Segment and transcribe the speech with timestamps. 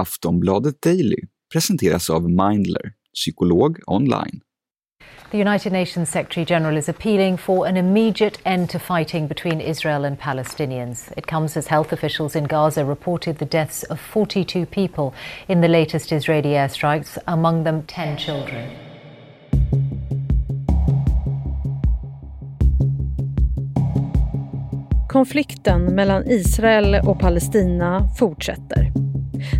[0.00, 4.40] Aftonbladet Daily presenteras av Mindler, psykolog online.
[5.30, 10.04] The United Nations Secretary General is appealing for an immediate end to fighting between Israel
[10.04, 11.12] and Palestinians.
[11.16, 15.14] It comes as health officials in Gaza reported the deaths of 42 people
[15.46, 18.70] in the latest Israeli airstrikes, among them 10 children.
[25.10, 28.92] Konflikten mellan Israel och Palestina fortsätter.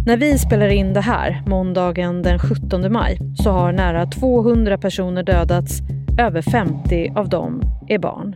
[0.07, 5.23] När vi spelar in det här, måndagen den 17 maj, så har nära 200 personer
[5.23, 5.81] dödats.
[6.19, 8.35] Över 50 av dem är barn.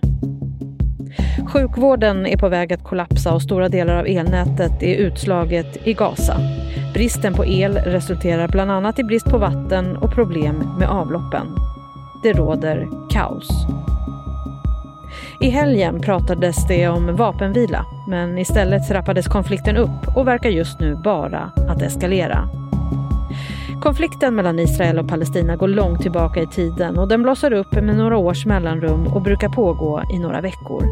[1.52, 6.36] Sjukvården är på väg att kollapsa och stora delar av elnätet är utslaget i Gaza.
[6.94, 11.46] Bristen på el resulterar bland annat i brist på vatten och problem med avloppen.
[12.22, 13.66] Det råder kaos.
[15.44, 20.96] I helgen pratades det om vapenvila, men istället trappades konflikten upp och verkar just nu
[20.96, 22.48] bara att eskalera.
[23.82, 27.96] Konflikten mellan Israel och Palestina går långt tillbaka i tiden och den blossar upp med
[27.96, 30.84] några års mellanrum och brukar pågå i några veckor.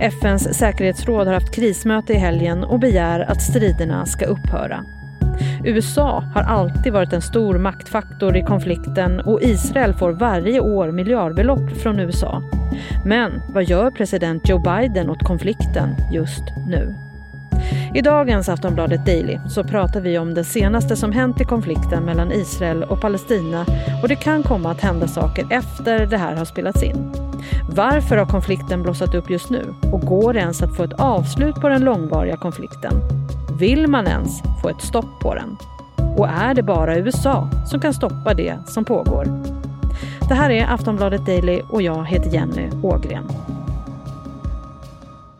[0.00, 4.84] FNs säkerhetsråd har haft krismöte i helgen och begär att striderna ska upphöra.
[5.64, 11.70] USA har alltid varit en stor maktfaktor i konflikten och Israel får varje år miljardbelopp
[11.82, 12.42] från USA.
[13.04, 16.94] Men vad gör president Joe Biden åt konflikten just nu?
[17.94, 22.32] I dagens Aftonbladet Daily så pratar vi om det senaste som hänt i konflikten mellan
[22.32, 23.66] Israel och Palestina
[24.02, 27.12] och det kan komma att hända saker efter det här har spelats in.
[27.72, 29.74] Varför har konflikten blossat upp just nu?
[29.92, 33.19] Och går det ens att få ett avslut på den långvariga konflikten?
[33.60, 35.56] Vill man ens få ett stopp på den?
[36.18, 39.24] Och är det bara USA som kan stoppa det som pågår?
[40.28, 43.24] Det här är Aftonbladet Daily och jag heter Jenny Ågren.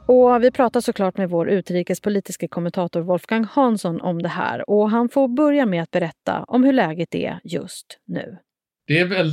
[0.07, 5.09] Och vi pratar såklart med vår utrikespolitiska kommentator Wolfgang Hansson om det här och han
[5.09, 8.37] får börja med att berätta om hur läget är just nu.
[8.87, 9.25] Det är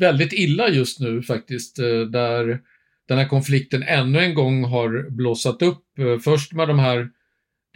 [0.00, 2.60] väldigt illa just nu faktiskt, eh, där
[3.08, 5.98] den här konflikten ännu en gång har blossat upp.
[5.98, 7.08] Eh, först med de här,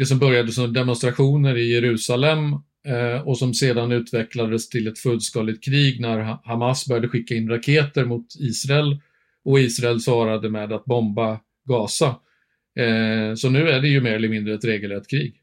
[0.00, 2.53] det som började som demonstrationer i Jerusalem
[2.87, 8.05] eh, och som sedan utvecklades till ett fullskaligt krig när Hamas började skicka in raketer
[8.05, 9.00] mot Israel
[9.44, 12.16] och Israel svarade med att bomba Gaza.
[13.37, 15.34] Så nu är det ju mer eller mindre ett regelrätt krig.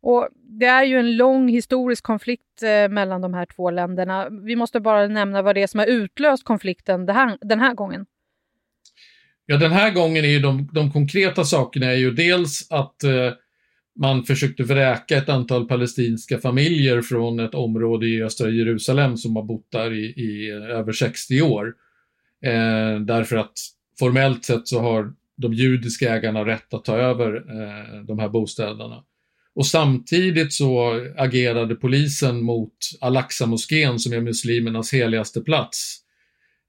[0.00, 4.28] Och det är ju en lång historisk konflikt eh, mellan de här två länderna.
[4.30, 8.06] Vi måste bara nämna vad det är som har utlöst konflikten här, den här gången.
[9.46, 13.32] Ja, den här gången är ju de, de konkreta sakerna är ju dels att eh,
[13.94, 19.42] man försökte vräka ett antal palestinska familjer från ett område i östra Jerusalem som har
[19.42, 21.74] bott där i, i över 60 år.
[22.42, 23.52] Eh, därför att
[23.98, 29.04] formellt sett så har de judiska ägarna rätt att ta över eh, de här bostäderna.
[29.54, 35.98] Och samtidigt så agerade polisen mot Al-Aqsa-moskén som är muslimernas heligaste plats.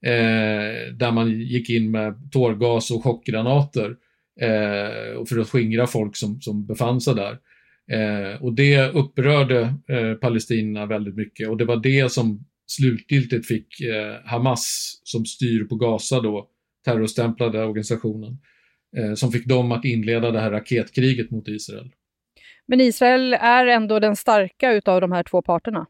[0.05, 3.95] Eh, där man gick in med tårgas och chockgranater
[4.41, 7.39] eh, för att skingra folk som, som befann sig där.
[7.91, 13.81] Eh, och det upprörde eh, palestinierna väldigt mycket och det var det som slutgiltigt fick
[13.81, 16.49] eh, Hamas, som styr på Gaza då,
[16.85, 18.37] terrorstämplade organisationen,
[18.97, 21.91] eh, som fick dem att inleda det här raketkriget mot Israel.
[22.65, 25.87] Men Israel är ändå den starka utav de här två parterna.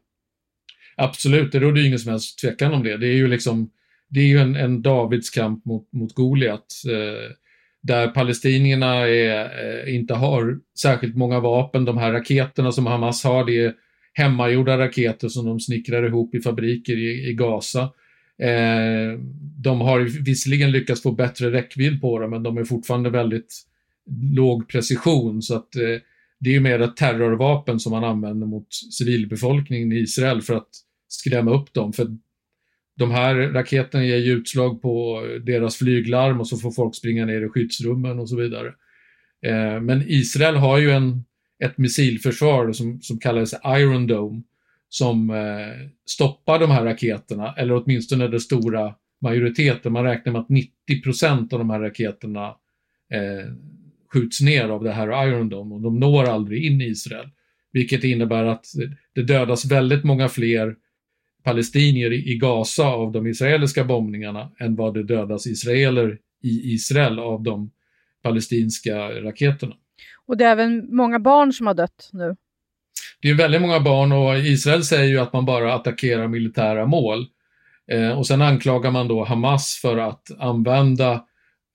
[0.96, 2.96] Absolut, det råder ju ingen som helst tvekan om det.
[2.96, 3.70] Det är ju liksom,
[4.08, 6.66] det är ju en, en Davids kamp mot, mot Goliat.
[6.88, 7.30] Eh,
[7.84, 9.40] där palestinierna är,
[9.86, 11.84] eh, inte har särskilt många vapen.
[11.84, 13.74] De här raketerna som Hamas har, det är
[14.12, 17.82] hemmagjorda raketer som de snickrar ihop i fabriker i, i Gaza.
[18.42, 19.18] Eh,
[19.62, 23.62] de har visserligen lyckats få bättre räckvidd på dem, men de är fortfarande väldigt
[24.34, 25.42] låg precision.
[25.42, 26.00] Så att eh,
[26.40, 28.66] det är ju mer ett terrorvapen som man använder mot
[28.98, 30.68] civilbefolkningen i Israel för att
[31.08, 31.92] skrämma upp dem.
[31.92, 32.06] För
[32.96, 37.46] de här raketerna ger ju utslag på deras flyglarm och så får folk springa ner
[37.46, 38.68] i skyddsrummen och så vidare.
[39.46, 41.24] Eh, men Israel har ju en,
[41.64, 44.42] ett missilförsvar som, som kallas Iron Dome
[44.88, 49.92] som eh, stoppar de här raketerna, eller åtminstone den stora majoriteten.
[49.92, 52.46] Man räknar med att 90 procent av de här raketerna
[53.12, 53.52] eh,
[54.12, 57.28] skjuts ner av det här Iron Dome och de når aldrig in i Israel.
[57.72, 58.66] Vilket innebär att
[59.14, 60.76] det dödas väldigt många fler
[61.44, 67.42] palestinier i Gaza av de israeliska bombningarna än vad det dödas israeler i Israel av
[67.42, 67.70] de
[68.22, 69.74] palestinska raketerna.
[70.26, 72.36] Och det är även många barn som har dött nu?
[73.22, 77.26] Det är väldigt många barn och Israel säger ju att man bara attackerar militära mål.
[77.90, 81.12] Eh, och sen anklagar man då Hamas för att använda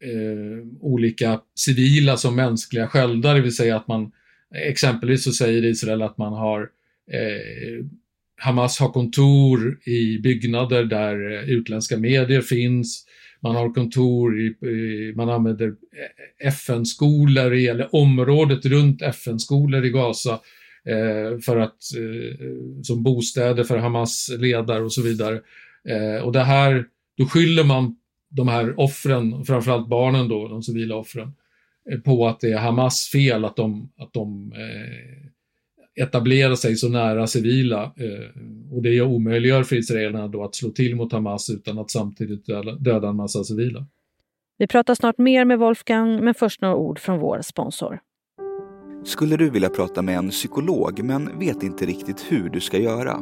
[0.04, 4.12] eh, olika civila som mänskliga sköldar, det vill säga att man
[4.56, 6.70] exempelvis så säger Israel att man har
[7.12, 7.86] eh,
[8.40, 13.06] Hamas har kontor i byggnader där eh, utländska medier finns.
[13.42, 20.40] Man har kontor i, man använder eh, FN-skolor, eller området runt FN-skolor i Gaza
[20.86, 21.84] eh, för att,
[22.84, 25.42] som bostäder för Hamas ledare och så vidare.
[26.24, 26.86] Och det här,
[27.18, 27.96] då skyller man
[28.30, 31.34] de här offren, framförallt barnen då, de civila offren,
[32.06, 35.30] på att det är Hamas fel att de, att de eh,
[36.00, 37.84] etablerar sig så nära civila.
[37.84, 42.46] Eh, och det omöjliggör för israelerna då att slå till mot Hamas utan att samtidigt
[42.80, 43.86] döda en massa civila.
[44.58, 48.00] Vi pratar snart mer med Wolfgang, men först några ord från vår sponsor.
[49.04, 53.20] Skulle du vilja prata med en psykolog men vet inte riktigt hur du ska göra?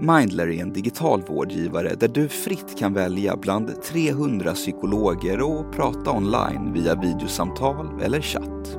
[0.00, 6.10] Mindler är en digital vårdgivare där du fritt kan välja bland 300 psykologer och prata
[6.10, 8.78] online via videosamtal eller chatt.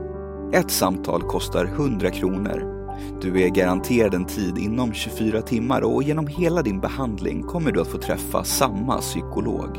[0.54, 2.81] Ett samtal kostar 100 kronor.
[3.22, 7.82] Du är garanterad en tid inom 24 timmar och genom hela din behandling kommer du
[7.82, 9.78] att få träffa samma psykolog.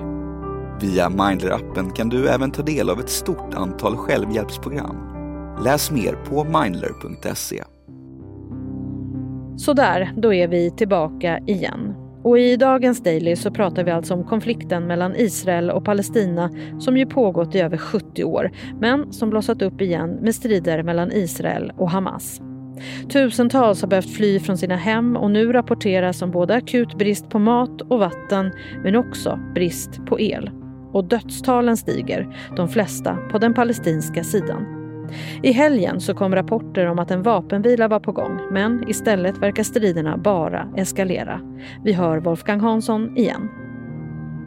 [0.81, 4.97] Via Mindler-appen kan du även ta del av ett stort antal självhjälpsprogram.
[5.65, 7.63] Läs mer på mindler.se.
[9.57, 11.95] Sådär, då är vi tillbaka igen.
[12.25, 16.97] Och i dagens Daily så pratar vi alltså om konflikten mellan Israel och Palestina som
[16.97, 21.73] ju pågått i över 70 år men som blossat upp igen med strider mellan Israel
[21.77, 22.41] och Hamas.
[23.13, 27.39] Tusentals har behövt fly från sina hem och nu rapporteras om både akut brist på
[27.39, 28.53] mat och vatten
[28.85, 30.51] men också brist på el.
[30.93, 34.83] Och dödstalen stiger, de flesta på den palestinska sidan.
[35.43, 39.63] I helgen så kom rapporter om att en vapenvila var på gång men istället verkar
[39.63, 41.41] striderna bara eskalera.
[41.85, 43.49] Vi hör Wolfgang Hansson igen.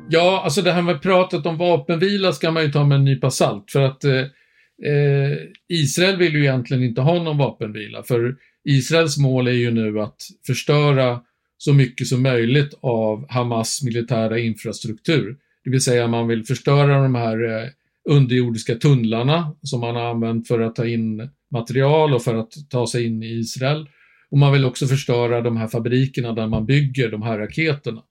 [0.10, 3.30] Ja, alltså det här med pratet om vapenvila ska man ju ta med en nypa
[3.30, 4.12] salt för att eh,
[4.84, 5.38] eh,
[5.70, 10.18] Israel vill ju egentligen inte ha någon vapenvila för Israels mål är ju nu att
[10.48, 11.22] förstöra
[11.58, 15.38] så mycket som möjligt av Hamas militära infrastruktur.
[15.64, 17.70] Det vill säga man vill förstöra de här eh,
[18.10, 22.88] underjordiska tunnlarna som man har använt för att ta in material och för att ta
[22.88, 23.90] sig in i Israel.
[24.32, 28.02] Och man vill också förstöra de här fabrikerna där man bygger de här raketerna.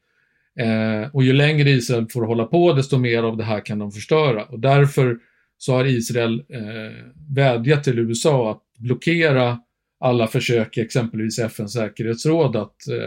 [0.58, 3.92] Eh, och ju längre Israel får hålla på, desto mer av det här kan de
[3.92, 4.44] förstöra.
[4.44, 5.18] Och därför
[5.58, 7.04] så har Israel eh,
[7.34, 9.58] vädjat till USA att blockera
[10.00, 13.06] alla försök, exempelvis FNs säkerhetsråd, att eh,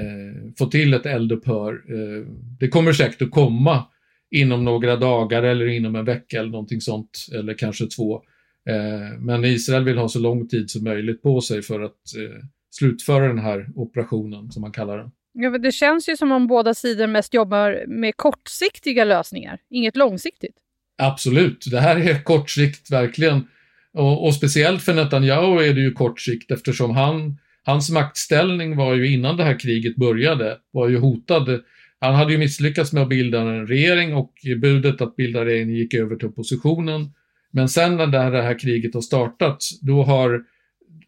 [0.00, 1.72] eh, få till ett eldupphör.
[1.72, 2.26] Eh,
[2.60, 3.84] det kommer säkert att komma
[4.30, 8.22] inom några dagar eller inom en vecka eller någonting sånt, eller kanske två.
[8.68, 12.44] Eh, men Israel vill ha så lång tid som möjligt på sig för att eh,
[12.70, 15.10] slutföra den här operationen, som man kallar den.
[15.32, 20.56] Ja, det känns ju som om båda sidor mest jobbar med kortsiktiga lösningar, inget långsiktigt.
[21.02, 23.46] Absolut, det här är kort sikt verkligen.
[23.92, 28.94] Och, och, speciellt för Netanyahu är det ju kort sikt eftersom han, hans maktställning var
[28.94, 31.60] ju innan det här kriget började, var ju hotad
[32.02, 35.94] han hade ju misslyckats med att bilda en regering och budet att bilda regering gick
[35.94, 37.12] över till oppositionen.
[37.50, 40.44] Men sen när det här kriget har startat, då har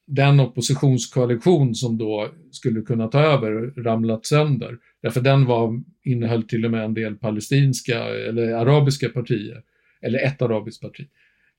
[0.06, 4.76] den oppositionskoalition som då skulle kunna ta över ramlat sönder.
[5.02, 9.62] Därför den var, innehöll till och med en del palestinska eller arabiska partier.
[10.05, 11.06] Eller ett arabiskt parti.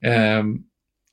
[0.01, 0.63] Ehm,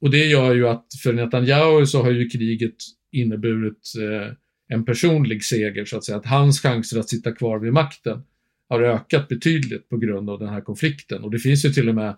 [0.00, 2.74] och det gör ju att för Netanyahu så har ju kriget
[3.12, 4.32] inneburit eh,
[4.68, 6.18] en personlig seger, så att säga.
[6.18, 8.22] Att hans chanser att sitta kvar vid makten
[8.68, 11.24] har ökat betydligt på grund av den här konflikten.
[11.24, 12.16] Och det finns ju till och med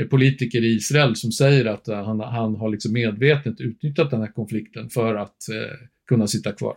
[0.00, 4.20] eh, politiker i Israel som säger att eh, han, han har liksom medvetet utnyttjat den
[4.20, 5.76] här konflikten för att eh,
[6.08, 6.76] kunna sitta kvar.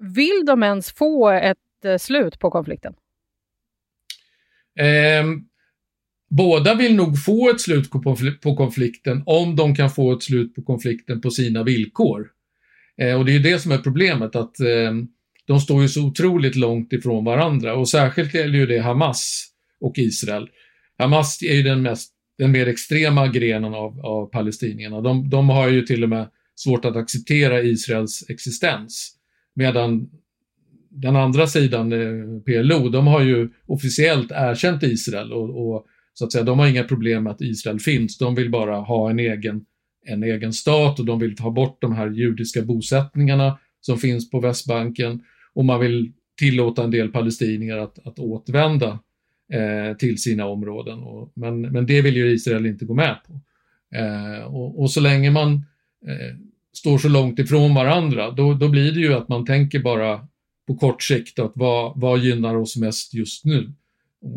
[0.00, 2.94] Vill de ens få ett eh, slut på konflikten?
[4.78, 5.24] Eh,
[6.36, 7.90] båda vill nog få ett slut
[8.40, 12.26] på konflikten om de kan få ett slut på konflikten på sina villkor.
[13.00, 14.92] Eh, och det är ju det som är problemet, att eh,
[15.46, 19.46] de står ju så otroligt långt ifrån varandra och särskilt gäller ju det Hamas
[19.80, 20.48] och Israel.
[20.98, 25.00] Hamas är ju den, mest, den mer extrema grenen av, av palestinierna.
[25.00, 29.16] De, de har ju till och med svårt att acceptera Israels existens.
[29.54, 30.10] Medan
[30.90, 36.32] den andra sidan, eh, PLO, de har ju officiellt erkänt Israel och, och, så att
[36.32, 38.18] säga, de har inga problem med att Israel finns.
[38.18, 39.64] De vill bara ha en egen
[40.04, 44.40] en egen stat och de vill ta bort de här judiska bosättningarna som finns på
[44.40, 45.22] Västbanken
[45.54, 48.98] och man vill tillåta en del palestinier att, att återvända
[49.52, 50.98] eh, till sina områden.
[50.98, 53.40] Och, men, men det vill ju Israel inte gå med på.
[53.96, 55.54] Eh, och, och, så länge man
[56.06, 56.36] eh,
[56.72, 60.28] står så långt ifrån varandra, då, då blir det ju att man tänker bara
[60.66, 63.72] på kort sikt att vad, vad gynnar oss mest just nu?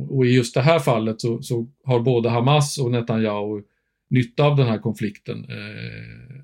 [0.10, 3.62] Och, i just det här fallet så, så har både Hamas och Netanyahu
[4.10, 5.46] nytta av den här konflikten.
[5.50, 6.44] Eh,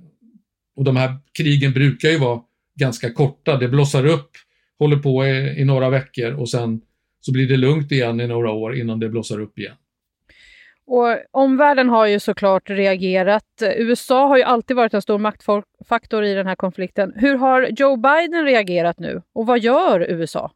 [0.76, 2.42] och de här krigen brukar ju vara
[2.76, 3.58] ganska korta.
[3.58, 4.30] Det blossar upp,
[4.80, 6.82] håller på i, i några veckor och sen
[7.22, 9.76] så blir det lugnt igen i några år innan det blossar upp igen.
[10.86, 13.64] Och omvärlden har ju såklart reagerat.
[13.78, 17.14] USA har ju alltid varit en stor maktfaktor i den här konflikten.
[17.16, 20.52] Hur har Joe Biden reagerat nu och vad gör USA?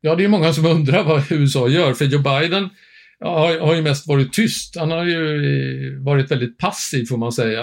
[0.00, 2.68] Ja, det är många som undrar vad USA gör, för Joe Biden
[3.20, 4.76] har, har ju mest varit tyst.
[4.76, 7.62] Han har ju eh, varit väldigt passiv får man säga.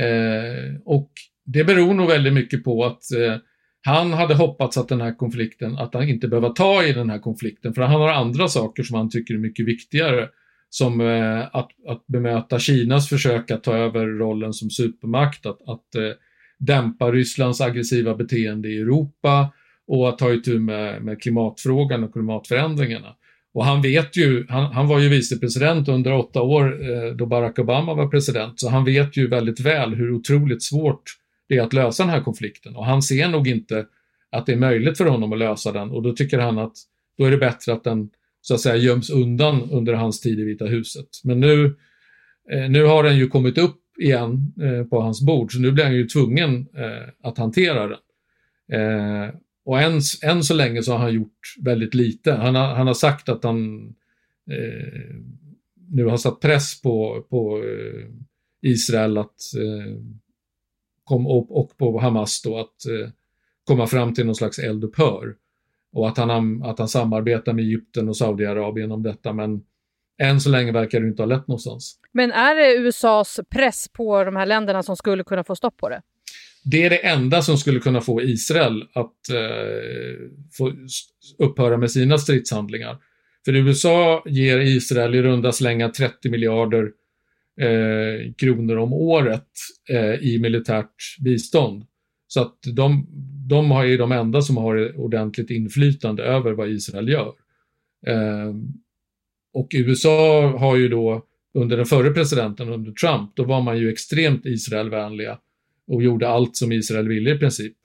[0.00, 1.10] Eh, och
[1.44, 3.36] det beror nog väldigt mycket på att eh,
[3.84, 7.18] han hade hoppats att den här konflikten, att han inte behöver ta i den här
[7.18, 10.28] konflikten, för han har andra saker som han tycker är mycket viktigare.
[10.70, 15.94] Som eh, att, att bemöta Kinas försök att ta över rollen som supermakt, att, att
[15.94, 16.10] eh,
[16.58, 19.52] dämpa Rysslands aggressiva beteende i Europa
[19.86, 23.16] och att ta itu med, med klimatfrågan och klimatförändringarna.
[23.54, 27.58] Och han vet ju, han, han var ju vicepresident under åtta år eh, då Barack
[27.58, 31.02] Obama var president, så han vet ju väldigt väl hur otroligt svårt
[31.48, 32.76] det är att lösa den här konflikten.
[32.76, 33.86] Och han ser nog inte
[34.30, 36.72] att det är möjligt för honom att lösa den och då tycker han att
[37.18, 38.10] då är det bättre att den
[38.40, 41.08] så att säga göms undan under hans tid i Vita huset.
[41.24, 41.76] Men nu,
[42.52, 45.84] eh, nu har den ju kommit upp igen eh, på hans bord, så nu blir
[45.84, 47.98] han ju tvungen eh, att hantera den.
[48.72, 52.32] Eh, och än, än så länge så har han gjort väldigt lite.
[52.32, 53.88] Han har, han har sagt att han
[54.50, 55.14] eh,
[55.90, 58.08] nu har satt press på, på eh,
[58.62, 59.96] Israel att eh,
[61.04, 63.10] kom, och, och, på Hamas då att eh,
[63.64, 65.36] komma fram till någon slags eldupphör.
[65.92, 69.62] Och att han, att han samarbetar med Egypten och Saudiarabien om detta men
[70.22, 71.98] än så länge verkar det inte ha lett någonstans.
[72.12, 75.88] Men är det USAs press på de här länderna som skulle kunna få stopp på
[75.88, 76.02] det?
[76.64, 80.72] Det är det enda som skulle kunna få Israel att eh, få
[81.38, 82.98] upphöra med sina stridshandlingar.
[83.44, 86.90] För USA ger Israel i runda slänga 30 miljarder
[87.60, 89.48] eh, kronor om året
[89.90, 91.84] eh, i militärt bistånd.
[92.26, 93.06] Så att de,
[93.48, 97.32] de har ju de enda som har ordentligt inflytande över vad Israel gör.
[98.06, 98.54] Eh,
[99.54, 103.92] och USA har ju då under den förre presidenten, under Trump, då var man ju
[103.92, 105.38] extremt Israelvänliga
[105.86, 107.76] och gjorde allt som Israel ville i princip.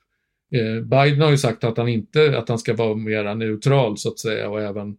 [0.51, 4.09] Eh, Biden har ju sagt att han inte, att han ska vara mera neutral så
[4.09, 4.89] att säga och även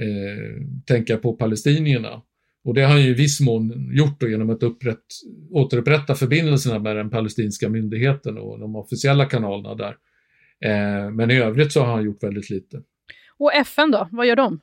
[0.00, 2.22] eh, tänka på palestinierna.
[2.64, 5.04] Och det har han ju i viss mån gjort då genom att upprätt,
[5.50, 9.96] återupprätta förbindelserna med den palestinska myndigheten och de officiella kanalerna där.
[10.60, 12.82] Eh, men i övrigt så har han gjort väldigt lite.
[13.38, 14.60] Och FN då, vad gör de?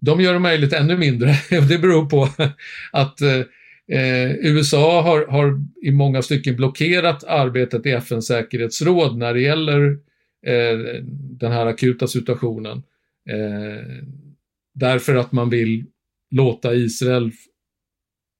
[0.00, 1.34] De gör det möjligt ännu mindre.
[1.68, 2.28] det beror på
[2.92, 3.18] att
[3.92, 9.90] eh, USA har, har, i många stycken blockerat arbetet i FNs säkerhetsråd när det gäller
[10.46, 12.82] eh, den här akuta situationen.
[13.30, 14.04] Eh,
[14.74, 15.84] därför att man vill
[16.30, 17.32] låta Israel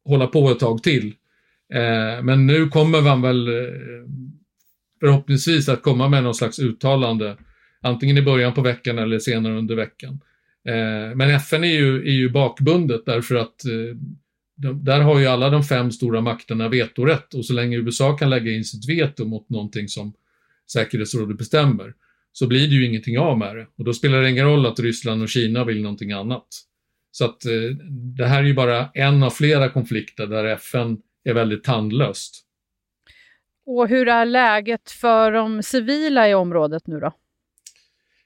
[0.05, 1.15] hålla på ett tag till.
[1.75, 3.73] Eh, men nu kommer man väl eh,
[5.01, 7.37] förhoppningsvis att komma med någon slags uttalande,
[7.81, 10.21] antingen i början på veckan eller senare under veckan.
[10.69, 13.97] Eh, men FN är ju, är ju bakbundet därför att eh,
[14.63, 18.31] de, där har ju alla de fem stora makterna vetorätt och så länge USA kan
[18.31, 20.13] lägga in sitt veto mot någonting som
[20.73, 21.95] säkerhetsrådet bestämmer
[22.33, 23.67] så blir det ju ingenting av med det.
[23.79, 26.47] Och då spelar det ingen roll att Ryssland och Kina vill någonting annat.
[27.11, 27.77] Så att eh,
[28.17, 32.47] det här är ju bara en av flera konflikter där FN är väldigt tandlöst.
[33.67, 37.13] Och hur är läget för de civila i området nu då?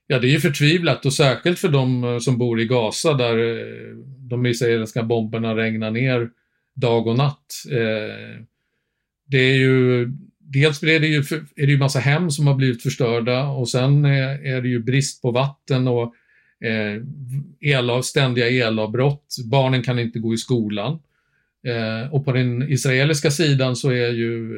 [0.06, 3.38] Ja, det är ju förtvivlat och särskilt för de eh, som bor i Gaza där
[3.38, 6.30] eh, de israeliska bomberna regnar ner
[6.74, 7.64] dag och natt.
[7.70, 8.44] Eh,
[9.26, 10.08] det är ju
[10.46, 11.18] Dels är det ju,
[11.56, 15.22] är det ju massa hem som har blivit förstörda och sen är det ju brist
[15.22, 16.14] på vatten och
[17.60, 19.36] el, ständiga elavbrott.
[19.50, 20.98] Barnen kan inte gå i skolan.
[22.10, 24.50] Och på den israeliska sidan så är ju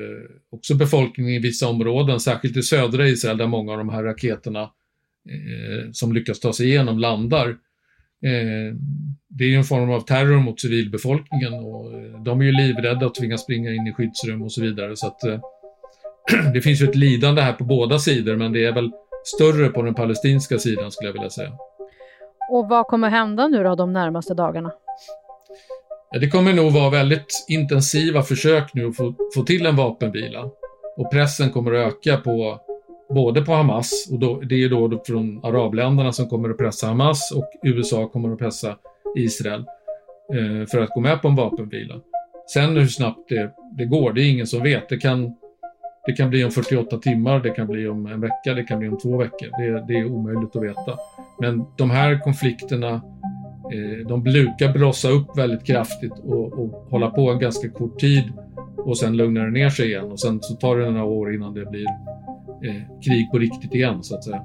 [0.51, 4.71] också befolkningen i vissa områden, särskilt i södra Israel där många av de här raketerna
[5.29, 7.49] eh, som lyckas ta sig igenom landar.
[8.25, 8.75] Eh,
[9.29, 13.07] det är ju en form av terror mot civilbefolkningen och eh, de är ju livrädda
[13.07, 14.97] och tvingas springa in i skyddsrum och så vidare.
[14.97, 15.41] Så att, eh,
[16.55, 18.91] det finns ju ett lidande här på båda sidor men det är väl
[19.25, 21.53] större på den palestinska sidan skulle jag vilja säga.
[22.51, 24.73] Och vad kommer hända nu då de närmaste dagarna?
[26.11, 30.45] Ja, det kommer nog vara väldigt intensiva försök nu att få, få till en vapenvila.
[30.97, 32.61] Och pressen kommer att öka på
[33.09, 37.33] både på Hamas, och då, det är då från arabländerna som kommer att pressa Hamas
[37.37, 38.77] och USA kommer att pressa
[39.17, 39.65] Israel
[40.35, 41.95] eh, för att gå med på en vapenvila.
[42.53, 44.89] Sen hur snabbt det, det går, det är ingen som vet.
[44.89, 45.35] Det kan,
[46.07, 48.89] det kan bli om 48 timmar, det kan bli om en vecka, det kan bli
[48.89, 49.49] om två veckor.
[49.59, 50.99] Det, det är omöjligt att veta.
[51.41, 52.91] Men de här konflikterna,
[53.73, 58.33] eh, de brukar blossa upp väldigt kraftigt och, och hålla på en ganska kort tid
[58.77, 61.55] och sen lugnar det ner sig igen och sen så tar det några år innan
[61.55, 61.87] det blir
[62.65, 64.43] eh, krig på riktigt igen så att säga.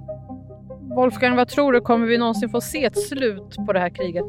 [0.96, 1.82] Wolfgang, vad tror du?
[1.82, 4.26] Kommer vi någonsin få se ett slut på det här kriget?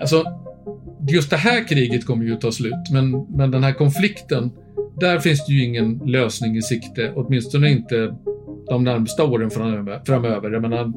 [0.00, 0.24] Alltså,
[1.08, 4.50] just det här kriget kommer ju ta slut, men, men den här konflikten,
[5.00, 8.14] där finns det ju ingen lösning i sikte, åtminstone inte
[8.68, 10.00] de närmsta åren framöver.
[10.06, 10.50] framöver.
[10.50, 10.92] Jag menar,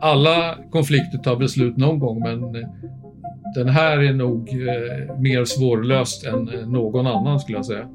[0.00, 2.52] alla konflikter tar väl slut någon gång, men
[3.54, 7.88] den här är nog eh, mer svårlöst än någon annan skulle jag säga.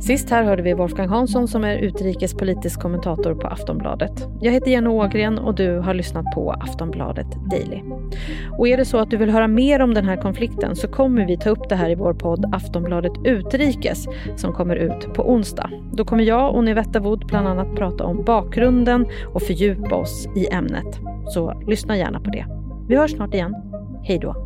[0.00, 4.28] Sist här hörde vi Wolfgang Hansson som är utrikespolitisk kommentator på Aftonbladet.
[4.40, 7.82] Jag heter Jenny Ågren och du har lyssnat på Aftonbladet Daily.
[8.58, 11.26] Och är det så att du vill höra mer om den här konflikten så kommer
[11.26, 15.70] vi ta upp det här i vår podd Aftonbladet Utrikes som kommer ut på onsdag.
[15.92, 20.46] Då kommer jag och Nivetta Wood bland annat prata om bakgrunden och fördjupa oss i
[20.46, 21.00] ämnet.
[21.26, 22.46] Så lyssna gärna på det.
[22.88, 23.54] Vi hörs snart igen.
[24.02, 24.45] Hej då!